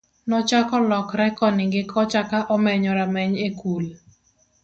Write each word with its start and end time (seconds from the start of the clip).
nochako 0.29 0.75
lokre 0.89 1.25
koni 1.39 1.65
gi 1.73 1.83
kocha 1.91 2.21
ka 2.29 2.39
omenyo 2.55 2.91
rameny 2.99 3.33
e 3.47 3.49
kul 3.59 3.85